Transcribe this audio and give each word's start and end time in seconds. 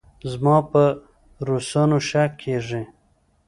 زما 0.31 0.55
په 0.71 0.83
روسانو 1.47 1.97
شک 2.09 2.31
کېږي. 2.43 2.81